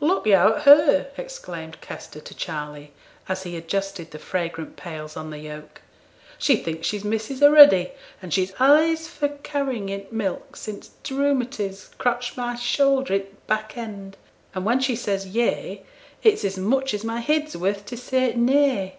'Look 0.00 0.24
yo' 0.26 0.54
at 0.54 0.62
her!' 0.62 1.10
exclaimed 1.18 1.82
Kester 1.82 2.18
to 2.18 2.34
Charley, 2.34 2.92
as 3.28 3.42
he 3.42 3.54
adjusted 3.54 4.10
the 4.12 4.18
fragrant 4.18 4.76
pails 4.76 5.14
on 5.14 5.28
the 5.28 5.40
yoke. 5.40 5.82
'She 6.38 6.56
thinks 6.56 6.86
she's 6.88 7.04
missus 7.04 7.42
a 7.42 7.50
ready, 7.50 7.90
and 8.22 8.32
she's 8.32 8.54
allays 8.58 9.08
for 9.08 9.28
carrying 9.28 9.90
in 9.90 10.06
t' 10.06 10.08
milk 10.10 10.56
since 10.56 10.92
t' 11.02 11.12
rhumatiz 11.14 11.90
cotched 11.98 12.34
my 12.38 12.56
shouther 12.56 13.12
i' 13.12 13.18
t' 13.18 13.28
back 13.46 13.76
end; 13.76 14.16
and 14.54 14.64
when 14.64 14.80
she 14.80 14.96
says 14.96 15.26
"Yea," 15.26 15.84
it's 16.22 16.46
as 16.46 16.56
much 16.56 16.94
as 16.94 17.04
my 17.04 17.20
heed's 17.20 17.54
worth 17.54 17.84
to 17.84 17.96
say 17.98 18.32
"Nay."' 18.34 18.96